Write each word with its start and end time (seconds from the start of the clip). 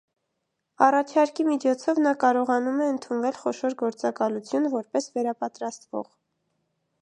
Առաջարկի 0.85 1.43
միջոցով 1.49 2.01
նա 2.05 2.13
կարողանում 2.23 2.81
է 2.85 2.87
ընդունվել 2.93 3.37
խոշոր 3.43 3.77
գործակալություն, 3.83 4.67
որպես 4.79 5.11
վերապատրաստվող։ 5.19 6.11